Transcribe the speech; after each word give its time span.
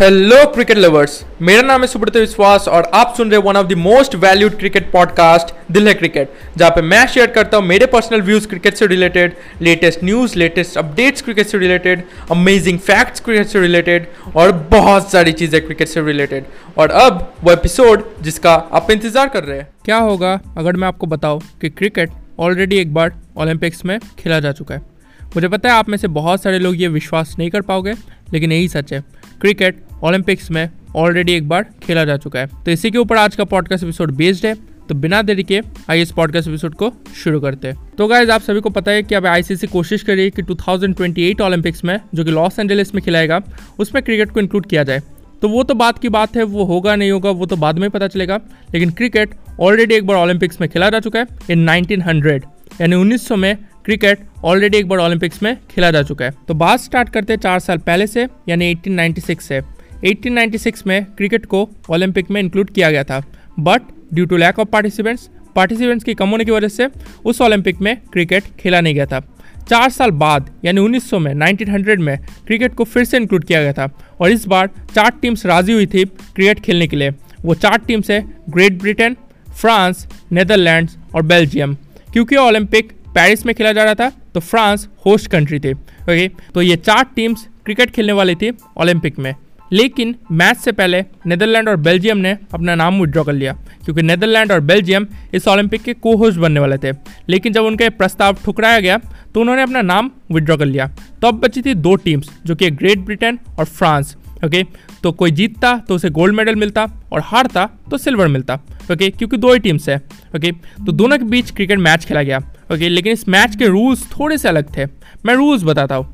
Hello 0.00 0.36
cricket 0.46 0.78
lovers 0.78 1.12
मेरा 1.42 1.62
नाम 1.62 1.80
है 1.80 1.86
सुब्रत 1.86 2.16
विश्वास 2.16 2.66
और 2.68 2.90
आप 2.94 3.14
सुन 3.16 3.30
रहे 3.30 3.40
one 3.40 3.56
of 3.56 3.66
the 3.66 3.72
most 3.72 4.14
valued 4.14 4.56
cricket 4.58 4.90
podcast 4.92 5.54
दिल 5.72 5.86
है 5.88 5.94
क्रिकेट 5.94 6.32
जहाँ 6.56 6.70
पे 6.70 6.82
मैं 6.82 7.06
शेयर 7.06 7.26
करता 7.26 7.56
हूँ 7.56 7.66
मेरे 7.66 7.86
पर्सनल 7.86 8.22
व्यूज़ 8.22 8.48
क्रिकेट 8.48 8.74
से 8.74 8.86
related 8.86 9.36
latest 9.62 10.04
news 10.04 10.36
latest 10.38 10.76
updates 10.78 11.22
cricket 11.22 11.46
से 11.46 11.58
रिलेटेड 11.58 12.02
अमेजिंग 12.30 12.78
फैक्ट्स 12.78 13.20
क्रिकेट 13.20 13.46
से 13.46 13.60
रिलेटेड 13.60 14.06
और 14.36 14.52
बहुत 14.70 15.10
सारी 15.12 15.32
चीज़ें 15.32 15.60
क्रिकेट 15.64 15.88
से 15.88 16.02
रिलेटेड 16.02 16.44
और 16.78 16.90
अब 16.90 17.32
वो 17.44 17.52
एपिसोड 17.52 18.04
जिसका 18.22 18.54
आप 18.54 18.90
इंतज़ार 18.90 19.28
कर 19.28 19.44
रहे 19.44 19.58
हैं। 19.58 19.68
क्या 19.84 19.98
होगा 19.98 20.40
अगर 20.58 20.76
मैं 20.76 20.88
आपको 20.88 21.06
बताऊँ 21.06 21.40
कि 21.60 21.70
क्रिकेट 21.70 22.10
ऑलरेडी 22.38 22.78
एक 22.78 22.94
बार 22.94 23.16
ओलंपिक्स 23.36 23.84
में 23.84 23.98
खेला 24.18 24.40
जा 24.40 24.52
चुका 24.52 24.74
है? 24.74 24.82
मुझे 25.26 25.48
पता 25.48 25.68
है 25.68 25.74
आप 25.74 25.88
में 25.88 25.98
से 25.98 26.08
बहुत 26.08 26.42
सारे 26.42 26.58
लोग 26.58 26.80
ये 26.80 26.88
विश्वास 26.88 27.36
नहीं 27.38 27.50
कर 27.50 27.60
पाओगे, 27.60 27.92
लेकिन 28.32 28.52
यही 28.52 28.68
सच 28.68 28.92
है। 28.92 29.04
क्रिकेट 29.40 29.82
ओलंपिक्स 30.04 30.50
में 30.50 30.70
ऑलरेडी 30.96 31.32
एक 31.32 31.48
बार 31.48 31.66
खेला 31.82 32.04
जा 32.04 32.16
चुका 32.16 32.40
है। 32.40 32.46
तो 32.46 32.70
इसी 32.70 32.90
के 32.90 32.98
ऊपर 32.98 33.16
आज 33.16 33.36
का 33.36 33.44
पॉडकास्ट 33.44 33.84
एपिसोड 33.84 34.12
बेस्ड 34.12 34.46
है। 34.46 34.76
तो 34.88 34.94
बिना 34.94 35.22
देरी 35.22 35.42
के 35.42 35.60
आइए 35.90 36.02
इस 36.02 36.12
पॉडकास्ट 36.12 36.48
एपिसोड 36.48 36.74
को 36.74 36.92
शुरू 37.24 37.40
करते 37.40 37.68
हैं। 37.68 37.92
तो 37.98 38.06
गाइज़ 38.06 38.30
आप 38.30 38.40
सभी 38.40 38.60
को 38.60 38.70
पता 38.70 38.90
है 38.90 39.02
कि 39.02 39.14
अब 39.14 39.26
आईसीसी 39.26 39.66
कोशिश 39.66 40.02
कर 40.02 40.14
रही 40.14 40.24
है 40.24 40.30
कि 40.30 40.42
2028 40.42 41.40
ओलंपिक्स 41.40 41.84
में, 41.84 42.00
जो 42.14 42.24
कि 42.24 42.30
लॉस 42.30 42.58
एंजलिस 42.58 42.94
में 42.94 43.04
खिलाएगा, 43.04 43.42
उसमें 43.78 44.04
क्रिकेट 44.04 44.30
को 44.30 44.40
इंक्लूड 44.40 44.66
किया 44.66 44.82
जाए। 44.82 45.00
तो 45.42 45.48
वो 45.48 45.62
तो 45.62 45.74
बात 45.74 45.98
की 45.98 46.08
बात 46.08 46.36
है, 46.36 46.42
वो 46.42 46.64
होगा 46.64 46.96
नहीं 46.96 47.10
होगा, 47.10 47.30
वो 47.30 47.46
तो 47.46 47.56
बाद 47.56 47.78
में 47.78 47.90
पता 47.90 48.08
चलेगा। 48.08 48.40
लेकिन 48.74 48.90
क्रिकेट 48.90 49.30
ऑलरेडी 49.60 49.94
एक 49.94 50.06
बार 50.06 50.16
ओलंपिक्स 50.16 50.60
में 50.60 50.70
खेला 50.70 50.90
जा 50.90 51.00
चुका 51.00 51.18
है 51.18 51.26
इन 51.50 51.70
1900 51.70 52.44
यानी 52.80 52.96
1900 52.96 53.36
में 53.36 53.56
क्रिकेट 53.84 54.18
ऑलरेडी 54.44 54.78
एक 54.78 54.88
बार 54.88 54.98
ओलंपिक्स 54.98 55.42
में 55.42 55.58
खेला 55.70 55.90
जा 55.90 56.02
चुका 56.02 56.24
है। 56.24 56.34
तो 56.48 56.54
बात 56.54 56.80
स्टार्ट 56.80 57.08
करते 57.08 57.32
हैं 57.32 57.40
चार 57.40 57.58
साल 57.58 57.78
पहले 57.78 58.06
से, 58.06 58.28
यानी 58.48 58.74
1896 58.74 59.40
से। 59.40 59.75
1896 60.04 60.86
में 60.86 61.04
क्रिकेट 61.06 61.46
को 61.46 61.68
ओलंपिक 61.90 62.30
में 62.30 62.40
इंक्लूड 62.40 62.70
किया 62.70 62.90
गया 62.90 63.04
था। 63.04 63.22
But 63.60 63.82
due 64.14 64.26
to 64.26 64.36
lack 64.36 64.58
of 64.58 64.68
participants 64.68 65.28
participants 65.54 66.04
की 66.04 66.14
कम 66.14 66.28
होने 66.28 66.44
की 66.44 66.50
वजह 66.50 66.68
से 66.68 66.88
उस 67.24 67.40
ओलंपिक 67.40 67.80
में 67.80 67.96
क्रिकेट 68.12 68.44
खेला 68.58 68.80
नहीं 68.80 68.94
गया 68.94 69.06
था। 69.06 69.20
चार 69.68 69.90
साल 69.90 70.10
बाद, 70.12 70.50
यानी 70.64 70.80
1900 70.80 71.18
में 71.18 71.32
1900 71.34 71.98
में 71.98 72.18
क्रिकेट 72.46 72.74
को 72.74 72.84
फिर 72.84 73.04
से 73.04 73.16
इंक्लूड 73.16 73.44
किया 73.44 73.62
गया 73.62 73.72
था 73.72 73.88
और 74.20 74.30
इस 74.30 74.46
बार 74.46 74.70
चार 74.94 75.10
टीम्स 75.22 75.46
राज़ी 75.46 75.72
हुई 75.72 75.86
थी 75.86 76.04
क्रिकेट 76.04 76.60
खेलने 76.60 76.86
के 76.86 76.96
लिए। 76.96 77.10
वो 77.42 77.54
चार 77.54 77.78
टीम्स 77.78 78.10
है 78.10 78.20
ग्रेट 78.50 78.78
ब्रिटेन 78.80 79.16
फ्रांस 79.60 80.06
नेदरलैंड्स 80.32 80.96
और 81.14 81.22
बेल्जियम 81.22 81.74
क्योंकि 82.12 82.36
ओलंपिक 82.36 82.92
पेरिस 83.14 83.44
में 83.46 83.54
खेला 83.54 83.72
जा 83.72 83.84
रहा 83.84 83.94
था 83.94 84.10
तो 84.34 84.40
फ्रांस 84.40 84.88
होस्ट 85.06 85.30
कंट्री 85.30 85.58
थी। 85.60 85.72
ओके 85.72 86.28
तो 86.54 86.62
ये 86.62 86.76
चार 86.76 87.04
टीम्स 87.16 87.46
क्रिकेट 87.64 87.90
खेलने 87.90 88.12
वाली 88.12 88.34
थी 88.34 88.50
ओलंपिक 88.76 89.18
में। 89.18 89.34
लेकिन 89.72 90.14
मैच 90.32 90.56
से 90.56 90.72
पहले 90.72 91.04
नेदरलैंड 91.26 91.68
और 91.68 91.76
बेल्जियम 91.78 92.18
ने 92.18 92.36
अपना 92.54 92.74
नाम 92.74 93.00
विड्रॉ 93.00 93.24
कर 93.24 93.32
लिया, 93.32 93.52
क्योंकि 93.84 94.02
नेदरलैंड 94.02 94.52
और 94.52 94.60
बेल्जियम 94.62 95.06
इस 95.34 95.48
ओलंपिक 95.48 95.82
के 95.82 95.94
को 95.94 96.16
होस्ट 96.16 96.38
बनने 96.38 96.60
वाले 96.60 96.78
थे। 96.78 96.92
लेकिन 97.28 97.52
जब 97.52 97.64
उनका 97.64 97.88
प्रस्ताव 97.90 98.36
ठुकराया 98.44 98.80
गया 98.80 98.98
तो 99.34 99.40
उन्होंने 99.40 99.62
अपना 99.62 99.82
नाम 99.82 100.10
विड्रॉ 100.32 100.56
कर 100.56 100.66
लिया। 100.66 100.86
तो 101.22 101.28
अब 101.28 101.40
बची 101.40 101.62
थी 101.62 101.74
दो 101.76 101.94
टीम्स 101.96 102.30
जो 102.46 102.54
कि 102.54 102.70
ग्रेट 102.72 102.98
ब्रिटेन 103.00 103.38
और 103.58 103.64
फ्रांस 103.66 104.16
ओके 104.44 104.62
तो 105.02 105.10
कोई 105.12 105.30
जीतता 105.30 105.76
तो 105.78 105.94
उसे 105.94 106.08
गोल्ड 106.10 106.34
मेडल 106.34 106.56
मिलता 106.56 106.86
और 107.12 107.20
हारता 107.24 107.64
तो 107.90 107.98
सिल्वर 107.98 108.28
मिलता 108.28 108.54
ओके 108.92 109.08
क्योंकि 109.10 109.36
दो 109.36 109.52
ही 109.52 109.58
टीम्स 109.58 109.88
है 109.88 109.96
ओके 110.36 110.50
तो 110.86 110.92
दोनों 110.92 111.18
के 111.18 111.24
बीच 111.26 111.50
क्रिकेट 111.50 111.78
मैच 111.78 112.04
खेला 112.04 112.22
गया 112.22 112.38
ओके 112.72 112.88
लेकिन 112.88 113.12
इस 113.12 113.28
मैच 113.28 113.56
के 113.56 113.66
रूल्स 113.66 114.04
थोड़े 114.10 114.38
से 114.38 114.48
अलग 114.48 114.76
थे। 114.76 114.86
मैं 115.26 115.34
रूल्स 115.34 115.62
बताता 115.64 115.94
हूँ। 115.94 116.06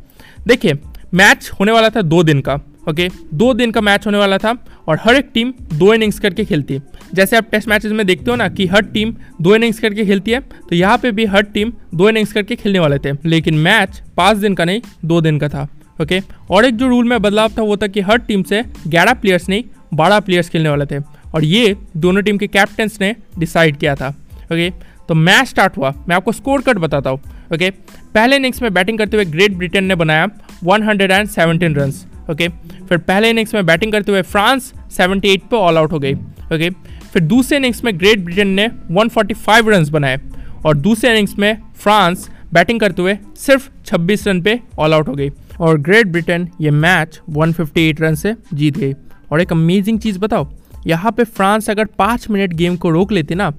देखिए 0.46 0.78
मैच 1.14 1.50
होने 1.60 1.72
वाला 1.72 1.90
था 1.90 2.02
दो 2.02 2.22
दिन 2.22 2.40
का। 2.40 2.58
ओके? 2.82 3.08
दो 3.34 3.52
दिन 3.54 3.70
का 3.70 3.80
मैच 3.80 4.06
होने 4.06 4.18
वाला 4.18 4.38
था 4.38 4.54
और 4.88 4.98
हर 5.00 5.14
एक 5.14 5.30
टीम 5.34 5.52
दो 5.72 5.92
इनिंग्स 5.94 6.18
करके 6.20 6.44
खेलती 6.44 6.74
है। 6.74 6.82
जैसे 7.14 7.36
आप 7.36 7.50
टेस्ट 7.50 7.68
मैचेस 7.68 7.92
में 7.92 8.06
देखते 8.06 8.30
हो 8.30 8.36
ना 8.36 8.48
कि 8.48 8.66
हर 8.66 8.82
टीम 8.84 9.14
दो 9.42 9.54
इनिंग्स 9.54 9.78
करके 9.80 10.04
खेलती 10.04 10.30
है 10.30 10.40
तो 10.40 10.76
यहाँ 10.76 10.98
पे 10.98 11.10
भी 11.10 11.24
हर 11.26 11.42
टीम 11.44 11.72
दो 11.94 12.08
इनिंग्स 12.08 12.32
करके 12.32 12.56
खेलने 12.56 12.78
वाले 12.78 12.98
थे। 12.98 13.12
लेकिन 13.26 13.58
मैच 13.58 14.02
पाँच 14.16 14.36
दिन 14.38 14.54
का 14.54 14.64
नहीं, 14.64 14.80
दो 15.04 15.20
दिन 15.20 15.38
का 15.38 15.48
था, 15.48 15.68
ओके? 15.98 16.20
और 16.50 16.64
एक 16.64 16.76
जो 16.76 16.88
रूल 16.88 17.08
में 17.08 17.20
बदलाव 17.22 17.52
था 17.58 17.62
वो 17.62 17.76
था 17.76 17.86
कि 17.86 18.00
हर 18.00 18.18
टीम 18.20 18.42
से 18.42 18.62
ग्यारह 18.86 19.14
प्लेयर्स 19.14 19.48
नहीं, 19.48 19.64
बारह 19.94 20.20
प्लेयर्स 20.20 20.48
खेलने 20.48 20.68
वाले 20.68 20.86
थे। 20.86 20.98
और 21.34 21.44
ये 21.44 21.76
दोनों 21.96 22.22
टीम 22.22 22.38
के 22.38 22.46
कैप्टन्स 22.48 23.00
ने 23.00 23.14
डिसाइड 23.38 23.76
किया 23.76 23.94
था, 23.96 24.08
ओके? 24.44 24.70
तो 25.08 25.14
मैच 25.16 25.48
स्टार्ट 25.48 25.76
हुआ। 25.76 25.92
मैं 26.08 26.16
आपको 26.16 26.32
स्कोर 26.32 26.62
कट 26.62 26.78
बताता 26.78 27.10
हूँ, 27.10 27.20
ओके? 27.54 27.70
पहले 27.70 28.36
इनिंग्स 28.36 28.62
में 28.62 28.72
बैटिंग 28.74 28.98
करते 28.98 29.16
हुए 29.16 29.24
ग्रेट 29.26 29.52
ब्रिटेन 29.54 29.84
ने 29.84 29.94
बनाया 29.96 30.26
117 30.64 31.76
रन्स 31.76 32.06
ओके 32.30 32.48
फिर 32.88 32.98
पहले 32.98 33.30
इनिंग्स 33.30 33.54
में 33.54 33.64
बैटिंग 33.66 33.92
करते 33.92 34.12
हुए 34.12 34.22
फ्रांस 34.22 34.72
78 34.92 35.48
पे 35.50 35.56
ऑल 35.56 35.78
आउट 35.78 35.92
हो 35.92 35.98
गई। 35.98 36.14
ओके 36.14 36.70
फिर 37.12 37.22
दूसरे 37.22 37.56
इनिंग्स 37.58 37.82
में 37.84 37.98
ग्रेट 37.98 38.24
ब्रिटेन 38.24 38.48
ने 38.50 38.68
145 38.92 39.68
रन्स 39.68 39.88
बनाए 39.88 40.20
और 40.66 40.76
दूसरे 40.76 41.10
इनिंग्स 41.10 41.38
में 41.38 41.56
फ्रांस 41.74 42.28
बैटिंग 42.54 42.80
करते 42.80 43.02
हुए 43.02 43.16
सिर्फ़ 43.38 43.68
26 43.86 44.26
रन 44.28 44.40
पे 44.42 44.58
ऑल 44.78 44.94
आउट 44.94 45.08
हो 45.08 45.14
गई। 45.14 45.30
और 45.60 45.78
ग्रेट 45.78 46.06
ब्रिटेन 46.06 46.48
ये 46.60 46.70
मैच 46.70 47.20
158 47.30 48.00
रन 48.00 48.14
से 48.14 48.34
जीत 48.54 48.78
गई। 48.78 48.92
और 49.32 49.40
एक 49.40 49.52
अमेजिंग 49.52 49.98
चीज़ 50.00 50.18
बताओ, 50.18 50.48
यहाँ 50.86 51.12
पे 51.12 51.24
फ्रांस 51.24 51.70
अगर 51.70 51.84
पाँच 51.98 52.28
मिनट 52.30 52.52
गेम 52.54 52.76
को 52.76 52.90
रोक 52.90 53.12
लेते 53.12 53.34
ना 53.34 53.50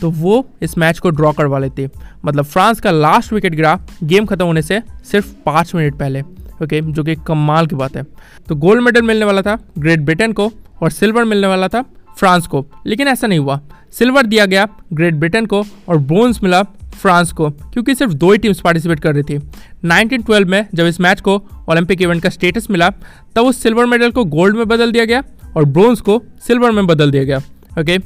तो 0.00 0.10
वो 0.10 0.44
इस 0.62 0.76
मैच 0.78 0.98
को 0.98 1.10
ड्रॉ 1.10 1.32
करवा 1.32 1.58
लेते। 1.58 1.88
मतलब 2.24 2.44
फ्रांस 2.44 2.80
का 2.80 2.90
लास्ट 2.90 3.32
विकेट 3.32 3.54
गिरा 3.54 3.78
गेम 4.02 4.26
खत्म 4.26 4.44
होने 4.44 4.62
से 4.62 4.80
सिर्फ़ 5.04 5.32
पाँच 5.46 5.74
मिनट 5.74 5.94
पहले। 5.94 6.22
ओके, 6.62 6.80
जो 6.80 7.04
कि 7.04 7.14
कमाल 7.14 7.66
की 7.66 7.76
बात 7.76 7.96
है। 7.96 8.04
तो 8.48 8.54
गोल्ड 8.54 8.82
मेडल 8.82 9.02
मिलने 9.02 9.24
वाला 9.24 9.42
था 9.42 9.58
ग्रेट 9.78 10.00
ब्रिटेन 10.00 10.32
को 10.32 10.52
और 10.82 10.90
सिल्वर 10.90 11.24
मिलने 11.24 11.46
वाला 11.46 11.68
था 11.68 11.84
फ्रांस 12.18 12.46
को। 12.46 12.66
लेकिन 12.86 13.08
ऐसा 13.08 13.26
नहीं 13.26 13.38
हुआ। 13.38 13.60
सिल्वर 13.92 14.26
दिया 14.26 14.46
गया 14.46 14.68
ग्रेट 14.92 15.14
ब्रिटेन 15.14 15.46
को 15.46 15.64
और 15.88 15.98
ब्रोंज 15.98 16.40
मिला 16.42 16.62
फ्रांस 16.94 17.32
को, 17.32 17.50
क्योंकि 17.50 17.94
सिर्फ़ 17.94 18.12
दो 18.12 18.32
ही 18.32 18.38
टीम्स 18.38 18.60
पार्टिसिपेट 18.60 19.00
कर 19.00 19.14
रही 19.14 19.22
थी। 19.22 19.36
1912 19.84 20.46
में 20.46 20.66
जब 20.74 20.86
इस 20.86 21.00
मैच 21.00 21.20
को 21.20 21.42
ओलंपिक 21.68 22.02
इवेंट 22.02 22.22
का 22.22 22.28
स्टेटस 22.28 22.66
मिला, 22.70 22.90
तब 23.36 23.42
उस 23.42 23.62
सिल्वर 23.62 23.86
मेडल 23.86 24.10
को 24.10 24.24
गोल्ड 24.24 24.56
में 24.56 24.68
बदल 24.68 24.92
दिया 24.92 25.04
गया 25.04 25.22
और 25.56 25.64
ब्रोंज 25.64 26.00
को 26.00 26.22
सिल्वर 26.46 26.70
में 26.70 26.86
बदल 26.86 27.10
दिया 27.10 27.24
गया। 27.24 27.38
ओके 27.80 27.98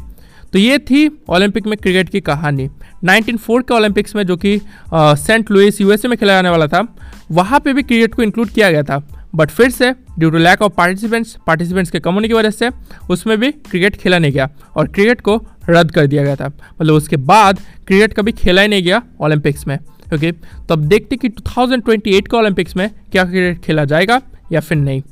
तो 0.53 0.59
ये 0.59 0.79
थी 0.81 1.09
ओलंपिक 1.29 1.67
में 1.67 1.77
क्रिकेट 1.79 2.09
की 2.09 2.21
कहानी। 2.21 2.69
1904 3.05 3.63
के 3.63 3.75
ओलंपिक्स 3.75 4.17
में 4.17 4.23
जो 4.27 4.37
कि 4.37 4.61
सेंट 4.95 5.51
लुइस, 5.51 5.81
यूएसए 5.81 6.09
में 6.09 6.17
खेला 6.19 6.33
जाने 6.33 6.51
वाला 6.51 6.67
था, 6.67 6.87
वहाँ 7.31 7.61
पे 7.61 7.73
भी 7.73 7.83
क्रिकेट 7.83 8.15
को 8.15 8.23
इंक्लूड 8.23 8.49
किया 8.49 8.71
गया 8.71 8.83
था। 8.83 9.03
बट 9.35 9.51
फिर 9.51 9.71
से 9.71 9.91
due 10.19 10.31
to 10.31 10.39
lack 10.39 10.63
of 10.63 10.73
participants 10.73 11.37
participants 11.47 11.91
के 11.91 12.01
कम 12.01 12.15
होने 12.15 12.29
की 12.29 12.35
वजह 12.35 12.51
से, 12.51 12.71
उसमें 13.11 13.39
भी 13.39 13.51
क्रिकेट 13.51 13.97
खेला 13.97 14.19
नहीं 14.19 14.33
गया 14.33 14.49
और 14.77 14.89
क्रिकेट 14.89 15.21
को 15.21 15.37
रद्द 15.71 15.91
कर 15.91 16.07
दिया 16.07 16.25
गया 16.25 16.37
था। 16.37 16.47
मतलब 16.81 16.95
उसके 16.95 17.17
बाद 17.17 17.61
क्रिकेट 17.87 18.13
कभी 18.15 18.33
खेला 18.35 18.63
ही 18.63 18.69
नहीं 18.69 18.83
गया 18.83 19.03
ओलंपिक्स 19.21 19.67
में 19.67 19.79
ओके 20.15 20.31
तो 20.33 20.75
अब 20.75 20.85
देखते 20.85 21.17
कि 21.17 21.29
2028 21.29 22.29
के 22.29 22.37
ओलंपिक्स 22.37 22.77
में 22.77 22.89
क्या 23.13 23.25
क्रिकेट 23.25 23.61
खेला 23.63 23.85
जाएगा 23.85 24.21
या 24.53 24.61
फिर 24.61 24.79
नहीं। 24.79 25.03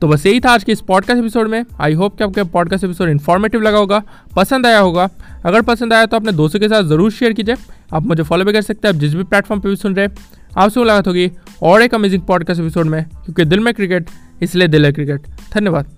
तो 0.00 0.08
बस 0.08 0.24
यही 0.26 0.40
था 0.40 0.50
आज 0.50 0.62
के 0.64 0.72
इस 0.72 0.80
पॉडकास्ट 0.80 1.18
एपिसोड 1.18 1.48
में। 1.48 1.64
आई 1.80 1.94
होप 1.94 2.16
कि 2.18 2.24
आपका 2.24 2.44
पॉडकास्ट 2.52 2.84
एपिसोड 2.84 3.08
इन्फॉर्मेटिव 3.08 3.60
लगा 3.60 3.78
होगा, 3.78 4.02
पसंद 4.36 4.66
आया 4.66 4.78
होगा। 4.78 5.08
अगर 5.44 5.62
पसंद 5.62 5.92
आया 5.92 6.06
तो 6.06 6.16
अपने 6.16 6.32
दोस्तों 6.32 6.60
के 6.60 6.68
साथ 6.68 6.82
ज़रूर 6.84 7.10
शेयर 7.10 7.32
कीजिए। 7.32 7.56
आप 7.94 8.02
मुझे 8.02 8.22
फॉलो 8.22 8.44
भी 8.44 8.52
कर 8.52 8.62
सकते 8.62 8.88
हैं, 8.88 8.94
आप 8.94 9.00
जिस 9.00 9.14
भी 9.14 9.24
प्लेटफॉर्म 9.24 9.60
पर 9.60 9.68
भी 9.68 9.76
सुन 9.76 9.96
रहे 9.96 10.06
हैं। 10.06 10.14
आपसे 10.58 10.80
मुलाकात 10.80 11.06
होगी 11.06 11.30
और 11.62 11.82
एक 11.82 11.94
अमेजिंग 11.94 12.22
पॉडकास्ट 12.22 12.60
एपिसोड 12.60 12.86
में, 12.86 13.04
क्योंकि 13.04 13.44
दिल 13.44 13.60
में 13.60 13.72
क्रिकेट 13.74 14.10
इसलिए 14.42 14.68
दिल 14.68 14.86
है 14.86 14.92
क्रिकेट 14.92 15.26
धन्यवाद। 15.54 15.94